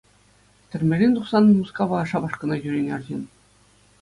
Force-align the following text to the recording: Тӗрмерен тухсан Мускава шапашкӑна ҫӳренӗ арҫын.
Тӗрмерен 0.69 1.11
тухсан 1.17 1.43
Мускава 1.57 1.99
шапашкӑна 2.13 2.55
ҫӳренӗ 2.65 2.91
арҫын. 2.97 3.23